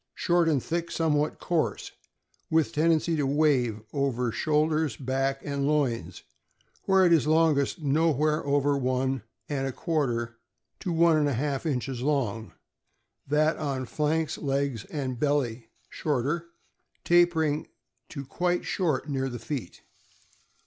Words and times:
—Short 0.25 0.49
and 0.49 0.63
thick, 0.63 0.89
somewhat 0.89 1.37
coarse, 1.39 1.91
with 2.49 2.73
tendency 2.73 3.15
to 3.17 3.27
wave 3.27 3.83
over 3.93 4.31
shoulders, 4.31 4.97
back, 4.97 5.41
and 5.45 5.67
loins, 5.67 6.23
where 6.85 7.05
it 7.05 7.13
is 7.13 7.27
longest— 7.27 7.83
nowhere 7.83 8.43
over 8.43 8.75
one 8.75 9.21
and 9.47 9.67
a 9.67 9.71
quarter 9.71 10.37
to 10.79 10.91
one 10.91 11.17
and 11.17 11.27
a 11.29 11.33
half 11.35 11.67
inches 11.67 12.01
long; 12.01 12.53
that 13.27 13.57
on 13.57 13.85
flanks, 13.85 14.39
legs, 14.39 14.85
and 14.85 15.19
belly 15.19 15.69
shorter, 15.87 16.47
tapering 17.05 17.67
to 18.09 18.25
quite 18.25 18.65
short 18.65 19.07
near 19.07 19.29
the 19.29 19.37
feet. 19.37 19.83